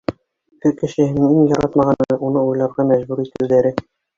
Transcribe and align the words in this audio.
Өфө 0.53 0.71
кешеһенең 0.79 1.35
иң 1.35 1.51
яратмағаны— 1.53 2.17
уны 2.31 2.45
уйларға 2.49 2.89
мәжбүр 2.93 3.25
итеүҙәре. 3.27 3.79